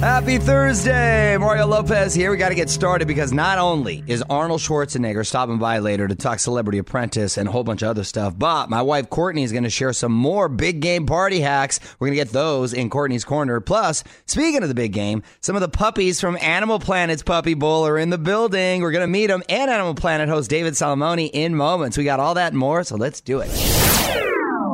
[0.00, 1.38] Happy Thursday!
[1.38, 2.30] Mario Lopez here.
[2.30, 6.14] We got to get started because not only is Arnold Schwarzenegger stopping by later to
[6.14, 9.52] talk Celebrity Apprentice and a whole bunch of other stuff, but my wife Courtney is
[9.52, 11.80] going to share some more big game party hacks.
[11.98, 13.58] We're going to get those in Courtney's Corner.
[13.60, 17.86] Plus, speaking of the big game, some of the puppies from Animal Planet's Puppy Bowl
[17.86, 18.82] are in the building.
[18.82, 21.96] We're going to meet them and Animal Planet host David Salmoni in moments.
[21.96, 23.75] We got all that and more, so let's do it.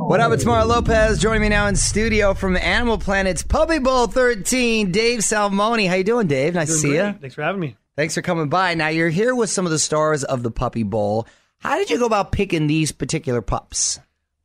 [0.04, 1.18] What up, it's Mario Lopez.
[1.18, 5.88] Joining me now in studio from Animal Planet's Puppy Bowl 13, Dave Salmoni.
[5.88, 6.54] How you doing, Dave?
[6.54, 7.06] Nice to see great.
[7.06, 7.12] you.
[7.20, 7.76] Thanks for having me.
[7.96, 8.74] Thanks for coming by.
[8.74, 11.26] Now you're here with some of the stars of the Puppy Bowl.
[11.58, 14.00] How did you go about picking these particular pups?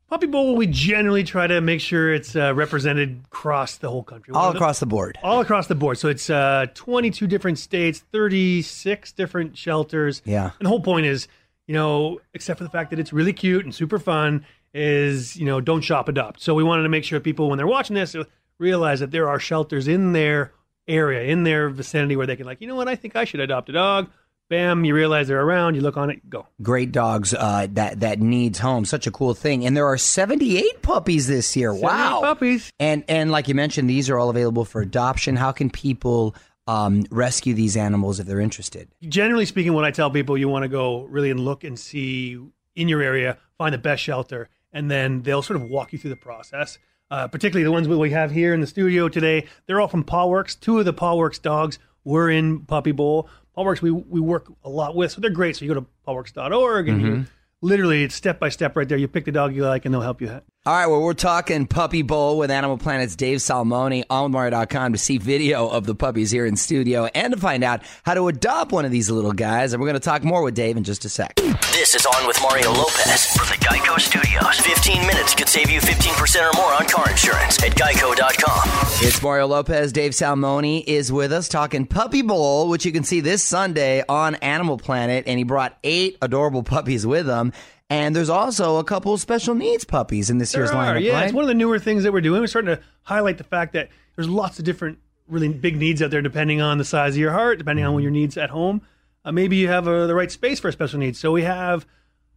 [0.09, 4.34] Puppy Bowl, we generally try to make sure it's uh, represented across the whole country.
[4.34, 5.17] All across the board.
[5.22, 5.97] All across the board.
[5.97, 10.22] So it's uh, 22 different states, 36 different shelters.
[10.23, 10.51] Yeah.
[10.59, 11.28] And the whole point is,
[11.66, 14.46] you know, except for the fact that it's really cute and super fun,
[14.77, 16.41] is, you know, don't shop, adopt.
[16.41, 18.15] So we wanted to make sure people, when they're watching this,
[18.59, 20.53] realize that there are shelters in their
[20.88, 23.39] area, in their vicinity where they can, like, you know what, I think I should
[23.39, 24.09] adopt a dog.
[24.49, 26.47] Bam, you realize they're around, you look on it, go.
[26.61, 28.85] Great dogs uh, that that needs home.
[28.85, 29.66] Such a cool thing.
[29.66, 31.73] And there are 78 puppies this year.
[31.73, 32.21] Wow.
[32.21, 32.71] puppies.
[32.79, 35.35] And and like you mentioned, these are all available for adoption.
[35.35, 36.33] How can people
[36.66, 38.87] um, rescue these animals if they're interested?
[39.01, 42.39] Generally speaking, when I tell people you want to go really and look and see
[42.73, 46.09] in your area, find the best shelter, and then they'll sort of walk you through
[46.11, 46.78] the process.
[47.09, 50.59] Uh, particularly the ones we have here in the studio today, they're all from Pawworks.
[50.59, 53.29] Two of the Pawworks dogs were in Puppy Bowl.
[53.57, 55.55] Pawworks we we work a lot with, so they're great.
[55.55, 57.16] So you go to pawworks.org and Mm-hmm.
[57.22, 57.25] you
[57.61, 58.97] literally it's step by step right there.
[58.97, 60.41] You pick the dog you like, and they'll help you.
[60.66, 64.97] All right, well, we're talking Puppy Bowl with Animal Planet's Dave Salmoni on Mario.com to
[65.00, 68.73] see video of the puppies here in studio and to find out how to adopt
[68.73, 69.72] one of these little guys.
[69.72, 71.35] And we're going to talk more with Dave in just a sec.
[71.72, 74.59] This is On with Mario Lopez from the Geico Studios.
[74.59, 78.62] 15 minutes could save you 15% or more on car insurance at geico.com.
[79.07, 79.94] It's Mario Lopez.
[79.94, 84.35] Dave Salmoni is with us talking Puppy Bowl, which you can see this Sunday on
[84.35, 85.23] Animal Planet.
[85.28, 87.53] And he brought eight adorable puppies with him.
[87.89, 91.03] And there's also a couple of special needs puppies in this year's There are, lineup,
[91.03, 91.23] yeah, right?
[91.25, 92.41] it's one of the newer things that we're doing.
[92.41, 96.11] We're starting to highlight the fact that there's lots of different, really big needs out
[96.11, 98.81] there, depending on the size of your heart, depending on what your needs at home.
[99.23, 101.17] Uh, maybe you have uh, the right space for a special needs.
[101.17, 101.85] So we have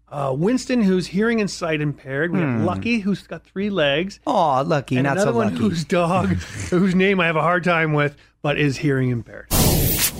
[0.08, 2.32] uh, Winston, who's hearing and sight impaired.
[2.32, 4.20] We have Lucky, who's got three legs.
[4.26, 5.58] Oh, lucky, and not another so one lucky.
[5.58, 6.28] whose dog,
[6.70, 9.48] whose name I have a hard time with, but is hearing impaired.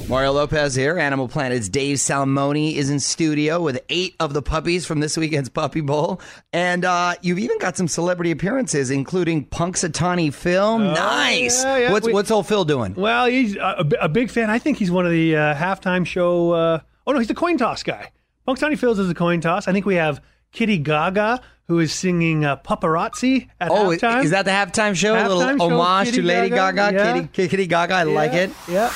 [0.09, 0.99] Mario Lopez here.
[0.99, 5.48] Animal Planet's Dave Salmoni is in studio with eight of the puppies from this weekend's
[5.51, 6.21] Puppy Bowl.
[6.53, 10.78] And uh, you've even got some celebrity appearances, including Punxsutawney Phil.
[10.78, 11.63] nice.
[11.65, 11.92] Oh, yeah, yeah.
[11.92, 12.95] What's, We- what's old Phil doing?
[12.95, 14.51] Well, he's a, a big fan.
[14.51, 16.53] I think he's one of the uh, halftime show.
[16.53, 18.10] Uh, oh no, he's the coin toss guy.
[18.48, 19.69] Punxsutawney Phil's is the coin toss.
[19.69, 20.21] I think we have
[20.53, 24.24] Kitty Gaga who is singing uh, "Paparazzi" at Oh, halftime.
[24.24, 25.15] is that the halftime show?
[25.15, 26.74] a little show, homage to Lady Gaga.
[26.91, 27.27] Gaga, yeah.
[27.28, 28.51] Kitty, Kitty Gaga, I like it.
[28.69, 28.92] Yeah.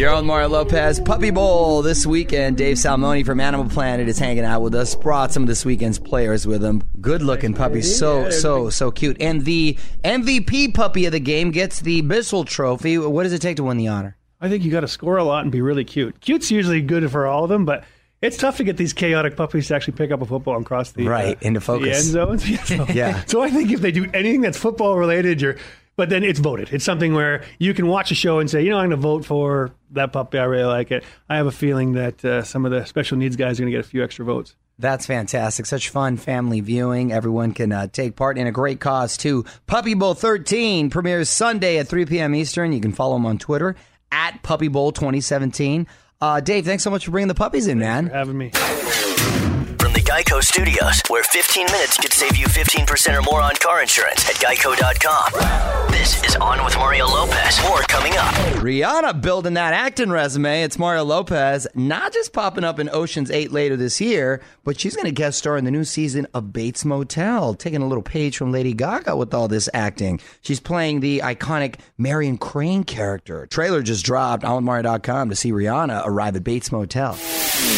[0.00, 2.56] You're on Mario Lopez Puppy Bowl this weekend.
[2.56, 4.94] Dave Salmoni from Animal Planet is hanging out with us.
[4.94, 6.82] Brought some of this weekend's players with him.
[7.02, 7.98] Good looking puppies.
[7.98, 9.20] So, so, so cute.
[9.20, 12.96] And the MVP puppy of the game gets the Bissell Trophy.
[12.96, 14.16] What does it take to win the honor?
[14.40, 16.18] I think you got to score a lot and be really cute.
[16.22, 17.84] Cute's usually good for all of them, but
[18.22, 20.92] it's tough to get these chaotic puppies to actually pick up a football and cross
[20.92, 22.48] the Right, uh, into the end zones.
[22.48, 23.24] Yeah, so, Yeah.
[23.26, 25.56] So I think if they do anything that's football related, you're.
[26.00, 26.72] But then it's voted.
[26.72, 29.06] It's something where you can watch a show and say, you know, I'm going to
[29.06, 30.38] vote for that puppy.
[30.38, 31.04] I really like it.
[31.28, 33.76] I have a feeling that uh, some of the special needs guys are going to
[33.76, 34.56] get a few extra votes.
[34.78, 35.66] That's fantastic.
[35.66, 37.12] Such fun family viewing.
[37.12, 39.44] Everyone can uh, take part in a great cause, too.
[39.66, 42.34] Puppy Bowl 13 premieres Sunday at 3 p.m.
[42.34, 42.72] Eastern.
[42.72, 43.76] You can follow them on Twitter
[44.10, 45.86] at Puppy Bowl 2017.
[46.18, 48.08] Uh, Dave, thanks so much for bringing the puppies in, man.
[48.08, 48.48] For having me.
[48.48, 53.82] From the Geico Studios, where 15 minutes could save you 15% or more on car
[53.82, 55.90] insurance at geico.com.
[55.92, 57.60] This is On with Mario Lopez.
[57.64, 58.32] More coming up.
[58.62, 60.62] Rihanna building that acting resume.
[60.62, 64.96] It's Mario Lopez, not just popping up in Ocean's 8 later this year, but she's
[64.96, 68.38] going to guest star in the new season of Bates Motel, taking a little page
[68.38, 70.20] from Lady Gaga with all this acting.
[70.40, 73.46] She's playing the iconic Marion Crane character.
[73.46, 77.18] Trailer just dropped on Mario.com to see Rihanna arrive at Bates Motel.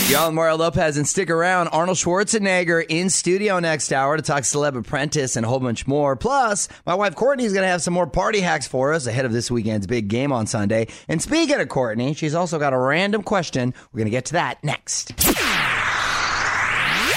[0.09, 1.69] Y'all, Mario Lopez, and stick around.
[1.69, 6.17] Arnold Schwarzenegger in studio next hour to talk Celeb Apprentice and a whole bunch more.
[6.17, 9.25] Plus, my wife Courtney is going to have some more party hacks for us ahead
[9.25, 10.89] of this weekend's big game on Sunday.
[11.09, 13.73] And speaking of Courtney, she's also got a random question.
[13.93, 15.13] We're going to get to that next.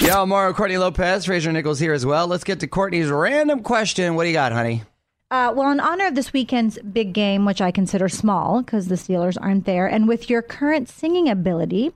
[0.01, 2.27] Yo, Mario Courtney Lopez, Fraser Nichols here as well.
[2.27, 4.15] Let's get to Courtney's random question.
[4.15, 4.83] What do you got, honey?
[5.31, 8.95] Uh, well, in honor of this weekend's big game, which I consider small because the
[8.95, 11.91] Steelers aren't there, and with your current singing ability,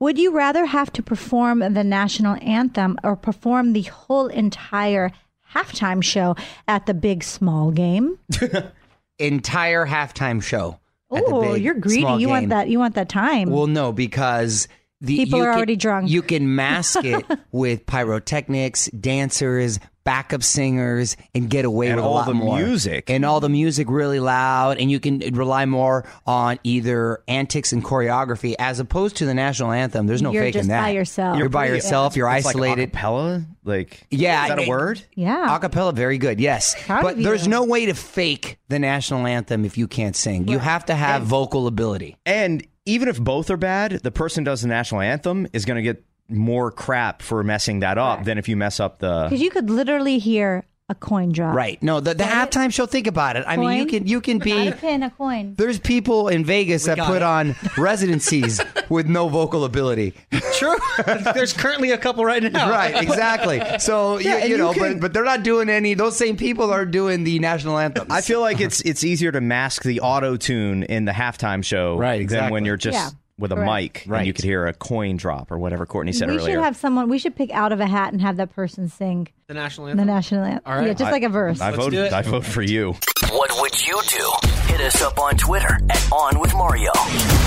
[0.00, 5.10] would you rather have to perform the national anthem or perform the whole entire
[5.54, 6.36] halftime show
[6.66, 8.18] at the big small game?
[9.18, 10.78] Entire halftime show.
[11.10, 12.20] Oh, you're greedy.
[12.20, 12.68] You want that.
[12.68, 13.50] You want that time.
[13.50, 14.68] Well, no, because
[15.00, 16.10] the People are can- already drunk.
[16.10, 22.08] You can mask it with pyrotechnics, dancers, backup singers, and get away And with a
[22.08, 23.10] all lot the more music.
[23.10, 27.84] and all the music really loud, and you can rely more on either antics and
[27.84, 30.06] choreography as opposed to the national anthem.
[30.06, 30.42] There's no faking that.
[30.42, 30.80] You're faking just that.
[30.82, 31.38] by yourself.
[31.38, 32.16] You're, by pretty- yourself.
[32.16, 32.94] You're It's isolated.
[32.94, 33.46] Like acapella?
[33.64, 35.02] Like, Yeah, is that a word?
[35.14, 35.58] yeah.
[35.60, 36.40] Acapella, very good.
[36.40, 40.48] Yes, Proud but there's no way to fake the national anthem if you can't sing.
[40.48, 42.16] You have to have vocal ability.
[42.24, 45.76] And even if both are bad, the person who does the national anthem is going
[45.76, 49.24] to get more crap for messing that up than if you mess up the.
[49.24, 51.54] Because you could literally hear a coin drop.
[51.54, 51.82] Right.
[51.82, 52.86] No, the, the halftime show.
[52.86, 53.44] Think about it.
[53.46, 54.68] I mean, you can you can be.
[54.68, 55.54] a pin, a coin.
[55.58, 57.22] There's people in Vegas that put it.
[57.22, 58.58] on residencies
[58.88, 60.14] with no vocal ability.
[60.54, 60.76] True.
[61.34, 62.70] There's currently a couple right now.
[62.70, 63.02] right.
[63.02, 63.60] Exactly.
[63.80, 65.92] So Yeah, you, and you you know, can- but but they're not doing any.
[65.92, 68.06] Those same people are doing the national anthem.
[68.10, 71.98] I feel like it's it's easier to mask the auto tune in the halftime show
[71.98, 73.72] Right, than when you're just Yeah, with a correct.
[73.72, 74.26] mic and Right.
[74.26, 76.56] you could hear a coin drop or whatever Courtney said we earlier.
[76.56, 77.08] should have someone.
[77.08, 80.06] We should pick out of a hat and have that person sing The national anthem.
[80.06, 80.62] the national anthem.
[80.66, 80.86] All right.
[80.88, 81.60] Yeah, just I- like a verse.
[81.60, 81.90] I Let's vote.
[81.90, 82.12] do it.
[82.12, 82.94] I vote for you.
[83.30, 84.57] What would you do?
[84.68, 86.90] Hit us up on Twitter at On With Mario.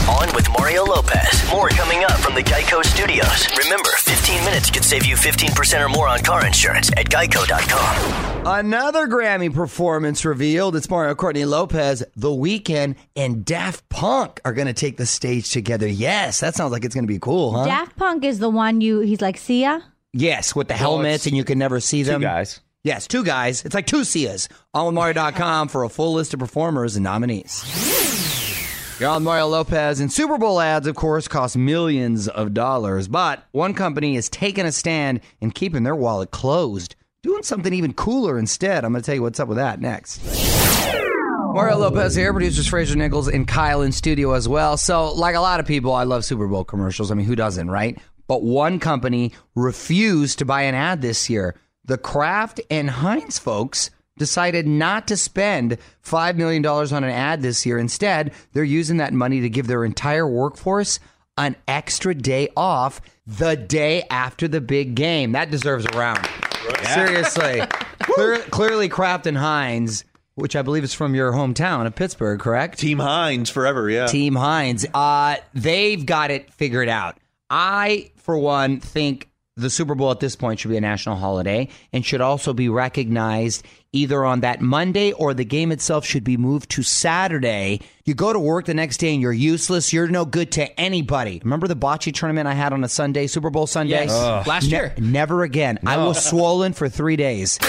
[0.10, 1.50] On with Mario Lopez.
[1.52, 3.48] More coming up from the Geico Studios.
[3.58, 8.48] Remember, 15 minutes could save you 15% or more on car insurance at geico.com.
[8.48, 10.76] Another Grammy performance revealed.
[10.76, 15.52] It's Mario Courtney Lopez, The Weeknd, and Daft Punk are going to take the stage
[15.52, 15.88] together.
[15.88, 17.66] Yes, that sounds like it's going to be cool, huh?
[17.66, 19.00] Daft Punk is the one you.
[19.02, 19.82] He's like Sia.
[20.14, 22.22] yes, with the helmets, and you can never see Two them.
[22.22, 22.60] guys.
[22.84, 23.64] Yes, two guys.
[23.64, 24.48] It's like two Sias.
[24.76, 27.64] OnWithMario.com for a full list of performers and nominees.
[29.00, 33.08] You're on Mario Lopez, and Super Bowl ads, of course, cost millions of dollars.
[33.08, 37.94] But one company is taking a stand and keeping their wallet closed, doing something even
[37.94, 38.84] cooler instead.
[38.84, 40.24] I'm going to tell you what's up with that next.
[41.54, 44.78] Mario Lopez here, producers Fraser Nichols and Kyle in studio as well.
[44.78, 47.12] So, like a lot of people, I love Super Bowl commercials.
[47.12, 48.00] I mean, who doesn't, right?
[48.28, 51.56] But one company refused to buy an ad this year.
[51.86, 57.66] The Kraft and Heinz folks decided not to spend $5 million on an ad this
[57.66, 57.80] year.
[57.80, 61.00] Instead, they're using that money to give their entire workforce
[61.38, 65.32] an extra day off the day after the big game.
[65.32, 66.28] That deserves a round.
[66.84, 67.62] Seriously.
[68.02, 72.80] Clear, clearly, Kraft and Heinz, which I believe is from your hometown of Pittsburgh, correct?
[72.80, 74.08] Team Heinz forever, yeah.
[74.08, 74.86] Team Heinz.
[74.94, 77.18] Uh, they've got it figured out.
[77.50, 81.68] I, for one, think the Super Bowl at this point should be a national holiday
[81.92, 86.38] and should also be recognized either on that Monday or the game itself should be
[86.38, 87.82] moved to Saturday.
[88.06, 89.92] You go to work the next day and you're useless.
[89.92, 91.42] You're no good to anybody.
[91.44, 93.92] Remember the bocce tournament I had on a Sunday, Super Bowl Sunday?
[94.06, 94.12] Yes.
[94.12, 94.48] Ugh.
[94.48, 94.96] Last Ne- year.
[94.98, 95.80] Never again.
[95.86, 97.60] I was swollen for three days.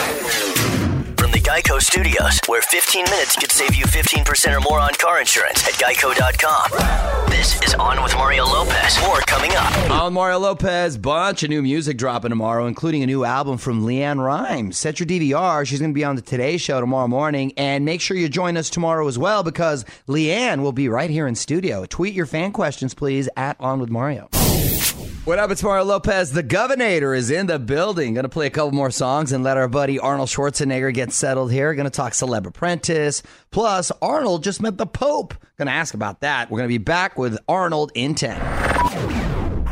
[1.32, 5.66] The Geico Studios, where 15 minutes could save you 15% or more on car insurance
[5.66, 7.30] at geico.com.
[7.30, 9.00] This is On with Mario Lopez.
[9.00, 9.90] More coming up.
[9.90, 14.22] On Mario Lopez, bunch of new music dropping tomorrow, including a new album from LeAnn
[14.22, 14.76] Rimes.
[14.76, 15.66] Set your DVR.
[15.66, 17.54] She's going to be on the Today Show tomorrow morning.
[17.56, 21.26] And make sure you join us tomorrow as well because LeAnn will be right here
[21.26, 21.86] in studio.
[21.86, 24.28] Tweet your fan questions, please, at On With Mario.
[25.24, 25.52] What up?
[25.52, 26.32] It's Mario Lopez.
[26.32, 28.14] The Governor is in the building.
[28.14, 31.52] Going to play a couple more songs and let our buddy Arnold Schwarzenegger get settled
[31.52, 31.72] here.
[31.74, 33.22] Going to talk Celeb Apprentice.
[33.52, 35.34] Plus, Arnold just met the Pope.
[35.58, 36.50] Going to ask about that.
[36.50, 38.36] We're going to be back with Arnold in 10.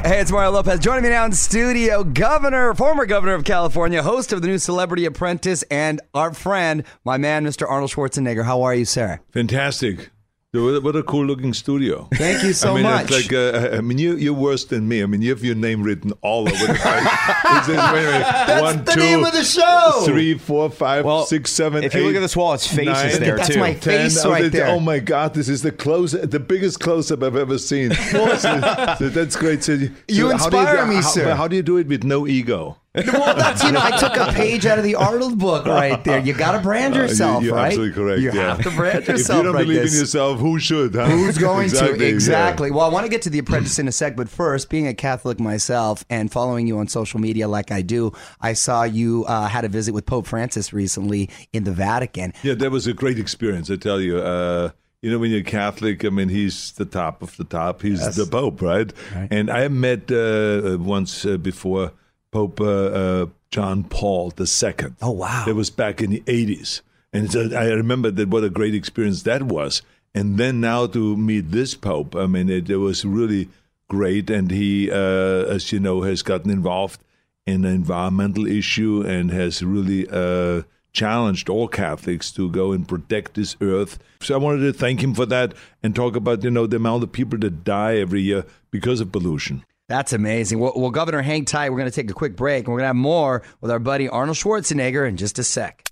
[0.04, 0.78] Hey, it's Mario Lopez.
[0.78, 5.04] Joining me now in studio, Governor, former Governor of California, host of the new Celebrity
[5.04, 7.68] Apprentice, and our friend, my man, Mr.
[7.68, 8.44] Arnold Schwarzenegger.
[8.44, 9.18] How are you, sir?
[9.32, 10.10] Fantastic.
[10.52, 12.08] What what a cool looking studio.
[12.14, 13.08] Thank you so I mean, much.
[13.12, 15.00] It's like, uh, I mean, you, you're worse than me.
[15.00, 17.06] I mean, you have your name written all over the place.
[17.52, 20.02] It's just, wait, wait, That's one, the two, name of the show.
[20.04, 23.20] Three, four, five, Well, six, seven, if you look at this wall, its faces nine,
[23.20, 23.60] there, That's too.
[23.60, 23.80] my ten.
[24.10, 24.66] face oh, right that- there.
[24.68, 27.92] oh my God, this is the close, the biggest close up I've ever seen.
[27.94, 29.62] so, so that's great.
[29.62, 31.24] So, you- You so how do inspire do- me, how, sir.
[31.26, 32.76] but How do you do it with no ego?
[32.94, 36.18] Well, that's, you know, I took a page out of the Arnold book right there.
[36.18, 37.66] You got to brand Uh, you- yourself, you're right?
[37.66, 38.20] absolutely correct.
[38.20, 38.56] You yeah.
[38.56, 39.18] have to brand yourself.
[39.30, 39.94] If you don't like believe this.
[39.94, 40.94] in yourself, who should?
[40.94, 41.06] Huh?
[41.06, 42.04] Who's going exactly, to?
[42.04, 42.12] yeah.
[42.14, 42.70] Exactly.
[42.72, 44.94] Well, I want to get to The Apprentice in a sec, but first, being a
[44.94, 49.46] Catholic myself and following you on social media like I do, I saw you uh,
[49.46, 52.32] had a visit with Pope Francis recently in the Vatican.
[52.42, 53.70] Yeah, that was a great experience.
[53.70, 54.18] I tell you.
[54.18, 54.70] Uh,
[55.02, 57.80] you know, when you're Catholic, I mean, he's the top of the top.
[57.80, 58.92] He's the Pope, right?
[59.30, 61.92] And I met uh, once uh, before
[62.30, 64.74] Pope uh, uh, John Paul II.
[65.02, 65.44] Oh, wow.
[65.46, 66.82] That was back in the 80s.
[67.12, 69.82] And so I remember that what a great experience that was.
[70.14, 73.48] And then now to meet this Pope, I mean, it, it was really
[73.88, 74.30] great.
[74.30, 77.00] And he, uh, as you know, has gotten involved
[77.46, 83.34] in an environmental issue and has really uh, challenged all Catholics to go and protect
[83.34, 83.98] this earth.
[84.20, 87.02] So I wanted to thank him for that and talk about, you know, the amount
[87.02, 89.64] of people that die every year because of pollution.
[89.90, 90.60] That's amazing.
[90.60, 91.70] Well, well, Governor, hang tight.
[91.70, 93.80] We're going to take a quick break, and we're going to have more with our
[93.80, 95.82] buddy Arnold Schwarzenegger in just a sec.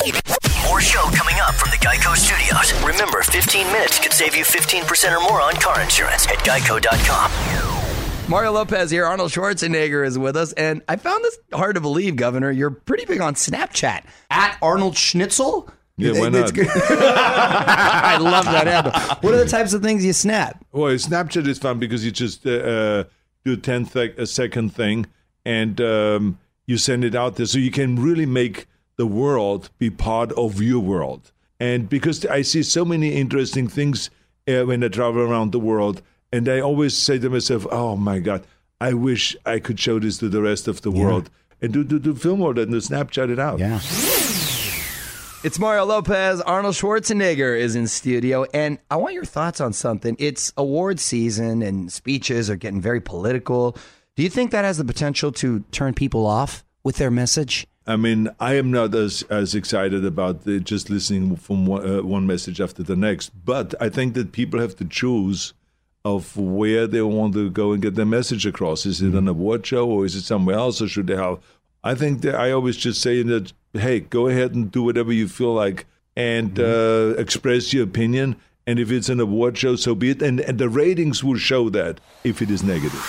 [0.68, 2.72] More show coming up from the Geico Studios.
[2.84, 8.30] Remember, 15 minutes could save you 15% or more on car insurance at geico.com.
[8.30, 9.04] Mario Lopez here.
[9.04, 12.52] Arnold Schwarzenegger is with us, and I found this hard to believe, Governor.
[12.52, 15.68] You're pretty big on Snapchat at Arnold Schnitzel.
[15.96, 16.52] Yeah, why not?
[16.56, 18.92] I love that handle.
[19.22, 20.64] What are the types of things you snap?
[20.70, 23.04] Well, Snapchat is fun because you just uh, uh,
[23.48, 25.06] do a 10 th- a second thing
[25.44, 29.90] and um, you send it out there so you can really make the world be
[29.90, 31.32] part of your world.
[31.60, 34.10] And because I see so many interesting things
[34.46, 36.02] uh, when I travel around the world,
[36.32, 38.44] and I always say to myself, oh my God,
[38.80, 41.30] I wish I could show this to the rest of the world.
[41.60, 43.58] And do, do, do film all that and do Snapchat it out.
[43.58, 43.80] Yeah.
[45.48, 46.42] It's Mario Lopez.
[46.42, 50.14] Arnold Schwarzenegger is in studio, and I want your thoughts on something.
[50.18, 53.74] It's award season, and speeches are getting very political.
[54.14, 57.66] Do you think that has the potential to turn people off with their message?
[57.86, 62.02] I mean, I am not as as excited about the, just listening from one, uh,
[62.02, 65.54] one message after the next, but I think that people have to choose
[66.04, 68.84] of where they want to go and get their message across.
[68.84, 71.38] Is it an award show or is it somewhere else, or should they have?
[71.88, 75.26] I think that I always just say that, hey, go ahead and do whatever you
[75.26, 78.36] feel like and uh, express your opinion.
[78.66, 80.20] And if it's an award show, so be it.
[80.20, 83.02] And, and the ratings will show that if it is negative.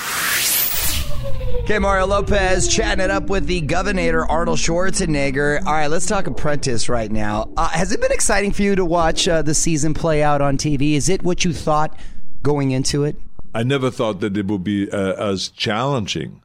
[1.63, 5.65] Okay, Mario Lopez chatting it up with the Governor Arnold Schwarzenegger.
[5.65, 7.51] All right, let's talk Apprentice right now.
[7.57, 10.57] Uh, has it been exciting for you to watch uh, the season play out on
[10.57, 10.93] TV?
[10.93, 11.99] Is it what you thought
[12.43, 13.17] going into it?
[13.53, 16.41] I never thought that it would be uh, as challenging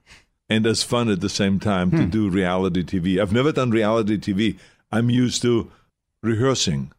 [0.48, 1.96] and as fun at the same time Hmm.
[1.98, 3.18] to do reality TV.
[3.20, 4.56] I've never done reality TV.
[4.92, 5.70] I'm used to
[6.22, 6.92] rehearsing.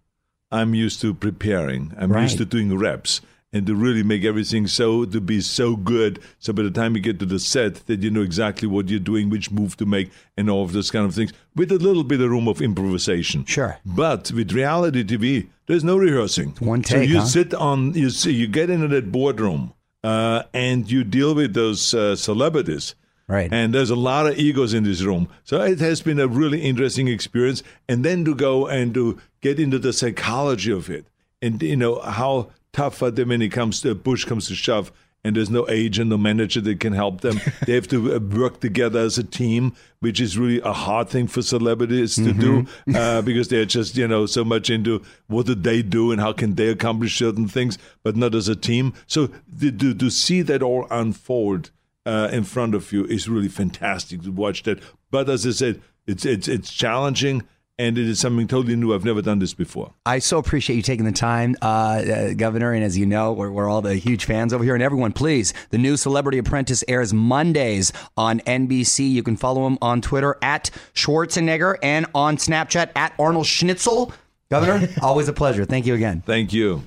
[0.51, 1.93] I'm used to preparing.
[1.97, 2.23] I'm Right.
[2.23, 3.21] used to doing reps
[3.53, 6.19] and to really make everything so to be so good.
[6.39, 8.99] So by the time you get to the set, that you know exactly what you're
[8.99, 12.03] doing, which move to make, and all of those kind of things, with a little
[12.03, 13.45] bit of room of improvisation.
[13.45, 13.77] Sure.
[13.85, 16.55] But with reality TV, there's no rehearsing.
[16.59, 17.25] one take So you huh?
[17.25, 19.71] sit on, you see, you get into that boardroom,
[20.03, 22.93] uh, and you deal with those uh, celebrities.
[23.27, 23.51] Right.
[23.51, 25.29] And there's a lot of egos in this room.
[25.43, 27.63] So it has been a really interesting experience.
[27.89, 31.07] And then to go and to get into the psychology of it
[31.41, 34.91] and, you know, how tough are they when it comes to push comes to shove
[35.25, 37.41] and there's no agent or manager that can help them.
[37.65, 41.25] they have to uh, work together as a team, which is really a hard thing
[41.25, 45.55] for celebrities to do uh, because they're just, you know, so much into what do
[45.55, 48.93] they do and how can they accomplish certain things, but not as a team.
[49.07, 51.71] So to, to see that all unfold
[52.05, 54.79] uh, in front of you is really fantastic to watch that.
[55.11, 57.43] But as I said, it's it's it's challenging
[57.77, 58.93] and it is something totally new.
[58.93, 59.93] I've never done this before.
[60.05, 62.73] I so appreciate you taking the time, uh, uh, Governor.
[62.73, 64.75] And as you know, we're, we're all the huge fans over here.
[64.75, 69.09] And everyone, please, the new Celebrity Apprentice airs Mondays on NBC.
[69.11, 74.13] You can follow him on Twitter at Schwarzenegger and on Snapchat at Arnold Schnitzel.
[74.49, 75.65] Governor, always a pleasure.
[75.65, 76.23] Thank you again.
[76.25, 76.83] Thank you.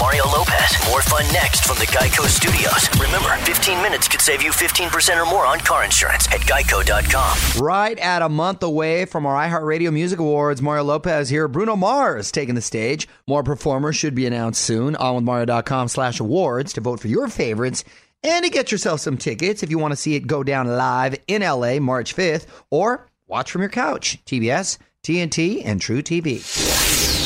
[0.00, 0.76] Mario Lopez.
[0.90, 2.88] More fun next from the Geico Studios.
[3.00, 7.62] Remember, 15 minutes could save you 15% or more on car insurance at geico.com.
[7.62, 11.48] Right at a month away from our iHeartRadio Music Awards, Mario Lopez here.
[11.48, 13.08] Bruno Mars taking the stage.
[13.26, 14.94] More performers should be announced soon.
[14.96, 17.84] On with OnWithMario.com slash awards to vote for your favorites
[18.22, 21.16] and to get yourself some tickets if you want to see it go down live
[21.26, 24.18] in LA March 5th or watch from your couch.
[24.24, 27.23] TBS, TNT, and True TV.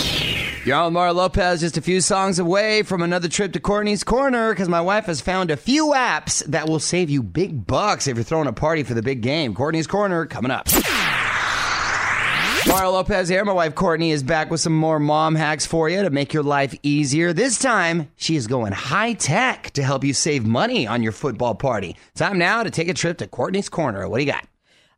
[0.65, 4.53] You're on Mario Lopez, just a few songs away from another trip to Courtney's Corner
[4.53, 8.17] because my wife has found a few apps that will save you big bucks if
[8.17, 9.55] you're throwing a party for the big game.
[9.55, 10.69] Courtney's Corner coming up.
[12.67, 13.45] Mario Lopez here.
[13.45, 16.43] My wife Courtney is back with some more mom hacks for you to make your
[16.43, 17.33] life easier.
[17.33, 21.55] This time, she is going high tech to help you save money on your football
[21.55, 21.97] party.
[22.15, 24.09] Time now to take a trip to Courtney's Corner.
[24.09, 24.47] What do you got?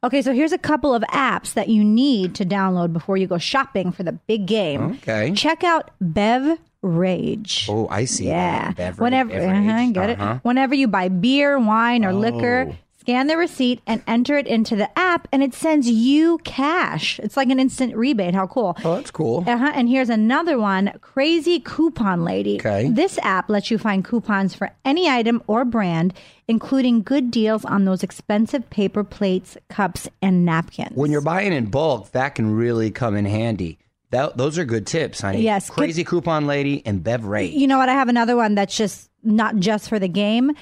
[0.03, 3.37] Okay, so here's a couple of apps that you need to download before you go
[3.37, 4.93] shopping for the big game.
[5.03, 5.33] Okay.
[5.33, 7.67] Check out Bev Rage.
[7.69, 8.29] Oh, I see.
[8.29, 8.73] Yeah.
[8.73, 9.69] Beverage, Whenever, beverage.
[9.69, 10.35] uh-huh, get Uh-huh.
[10.37, 10.41] it.
[10.45, 12.77] Whenever you buy beer, wine, or liquor, Oh.
[13.11, 17.19] Scan the receipt and enter it into the app, and it sends you cash.
[17.19, 18.35] It's like an instant rebate.
[18.35, 18.77] How cool!
[18.85, 19.43] Oh, that's cool.
[19.47, 19.73] Uh-huh.
[19.75, 22.61] And here's another one Crazy Coupon Lady.
[22.61, 22.89] Okay.
[22.89, 26.15] This app lets you find coupons for any item or brand,
[26.47, 30.97] including good deals on those expensive paper plates, cups, and napkins.
[30.97, 33.79] When you're buying in bulk, that can really come in handy.
[34.11, 35.43] That, those are good tips, honey.
[35.43, 37.47] Yes, Crazy Coupon Lady and Bev Ray.
[37.47, 37.89] You know what?
[37.89, 40.53] I have another one that's just not just for the game.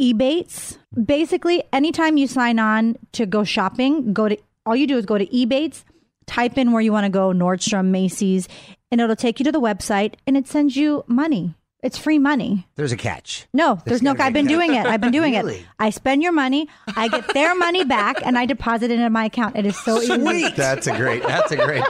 [0.00, 0.78] Ebates.
[1.04, 5.18] Basically, anytime you sign on to go shopping, go to all you do is go
[5.18, 5.84] to Ebates,
[6.26, 8.48] type in where you want to go, Nordstrom, Macy's,
[8.92, 11.54] and it'll take you to the website and it sends you money.
[11.80, 12.66] It's free money.
[12.74, 13.46] There's a catch.
[13.54, 14.12] No, there's no.
[14.18, 14.84] I've been a doing it.
[14.84, 15.58] I've been doing Really?
[15.58, 15.66] it.
[15.78, 19.26] I spend your money, I get their money back, and I deposit it into my
[19.26, 19.54] account.
[19.56, 20.48] It is so easy.
[20.56, 21.22] That's a great.
[21.22, 21.84] That's a great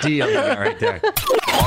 [0.00, 1.00] deal right there.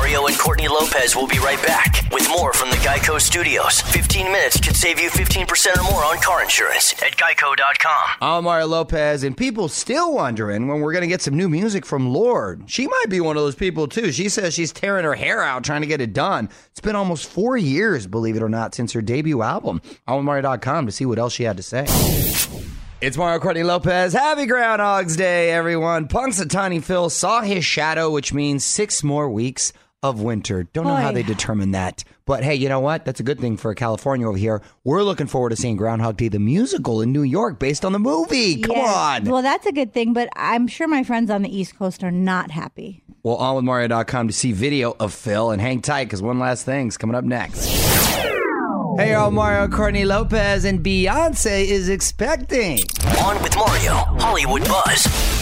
[0.03, 3.79] Mario and Courtney Lopez will be right back with more from the Geico Studios.
[3.79, 8.09] 15 minutes could save you 15% or more on car insurance at geico.com.
[8.19, 11.85] I'm Mario Lopez, and people still wondering when we're going to get some new music
[11.85, 12.69] from Lorde.
[12.69, 14.11] She might be one of those people, too.
[14.11, 16.49] She says she's tearing her hair out trying to get it done.
[16.71, 19.81] It's been almost four years, believe it or not, since her debut album.
[20.05, 21.85] I'm Mario.com to see what else she had to say.
[22.99, 24.11] It's Mario Courtney Lopez.
[24.11, 26.09] Happy Groundhog's Day, everyone.
[26.09, 29.71] Punxsutawney Phil saw his shadow, which means six more weeks
[30.03, 30.63] of winter.
[30.73, 32.03] Don't know how they determine that.
[32.25, 33.05] But hey, you know what?
[33.05, 34.61] That's a good thing for California over here.
[34.83, 37.99] We're looking forward to seeing Groundhog Day, the musical in New York, based on the
[37.99, 38.61] movie.
[38.61, 38.83] Come Yeah.
[39.17, 39.23] on.
[39.25, 42.11] Well, that's a good thing, but I'm sure my friends on the East Coast are
[42.11, 43.03] not happy.
[43.23, 47.15] Well, onwithmario.com to see video of Phil and hang tight because one last thing's coming
[47.15, 47.65] up next.
[48.95, 52.79] Hey, y'all, Mario Courtney Lopez and Beyonce is expecting.
[53.23, 55.32] On with Mario, Hollywood Buzz.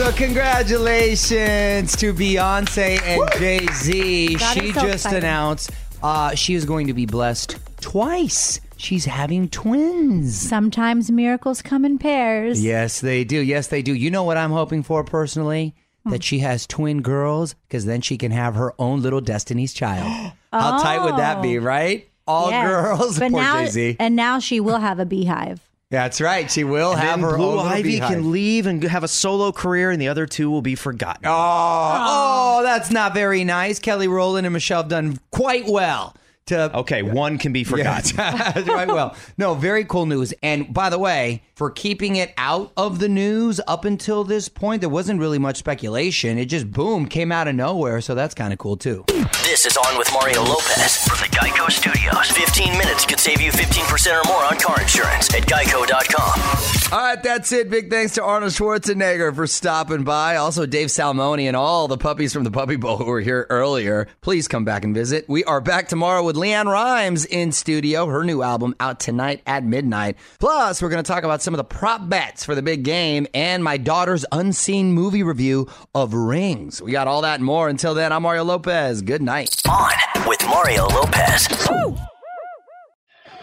[0.00, 4.28] So, congratulations to Beyonce and Jay Z.
[4.38, 5.18] She so just exciting.
[5.18, 8.62] announced uh, she is going to be blessed twice.
[8.78, 10.34] She's having twins.
[10.34, 12.64] Sometimes miracles come in pairs.
[12.64, 13.40] Yes, they do.
[13.40, 13.94] Yes, they do.
[13.94, 15.74] You know what I'm hoping for personally?
[16.04, 16.12] Hmm.
[16.12, 20.32] That she has twin girls because then she can have her own little Destiny's Child.
[20.50, 22.08] How tight would that be, right?
[22.26, 22.48] All Oh.
[22.50, 22.66] Yes.
[22.66, 23.18] girls.
[23.18, 23.96] But Poor now, Jay-Z.
[24.00, 25.60] and now she will have a beehive.
[25.90, 26.48] That's right.
[26.48, 28.10] She will have then her Blue own little Ivy beehive.
[28.10, 31.24] can leave and have a solo career, and the other two will be forgotten.
[31.26, 33.80] Oh, oh, that's not very nice.
[33.80, 36.14] Kelly Rowland and Michelle have done quite well
[36.46, 38.16] to Okay, one can be forgotten.
[38.20, 38.88] Yeah, right.
[38.88, 40.34] Well, no, very cool news.
[40.42, 44.80] And by the way, for keeping it out of the news up until this point,
[44.80, 46.38] there wasn't really much speculation.
[46.38, 48.00] It just boom came out of nowhere.
[48.00, 49.04] So that's kind of cool too.
[49.42, 52.30] This is On with Mario Lopez from the Geico Studios.
[52.30, 56.92] 15 minutes could save you 15% or more on car insurance at geico.com.
[56.92, 57.70] All right, that's it.
[57.70, 60.36] Big thanks to Arnold Schwarzenegger for stopping by.
[60.36, 64.08] Also, Dave Salmoni and all the puppies from the Puppy Bowl who were here earlier.
[64.22, 65.28] Please come back and visit.
[65.28, 68.06] We are back tomorrow with LeAnn Rimes in studio.
[68.06, 70.16] Her new album out tonight at midnight.
[70.38, 73.26] Plus, we're going to talk about some of the prop bets for the big game
[73.34, 76.82] and my daughter's unseen movie review of Rings.
[76.82, 77.68] We got all that and more.
[77.68, 79.02] Until then, I'm Mario Lopez.
[79.02, 79.62] Good night.
[79.68, 79.90] On
[80.26, 81.48] with Mario Lopez.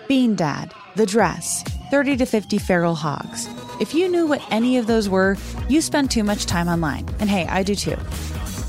[0.07, 3.49] Bean Dad, The Dress, 30 to 50 Feral Hogs.
[3.81, 5.35] If you knew what any of those were,
[5.67, 7.07] you spend too much time online.
[7.19, 7.97] And hey, I do too.